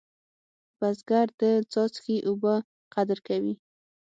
[0.79, 2.53] بزګر د څاڅکي اوبه
[2.93, 3.53] قدر کوي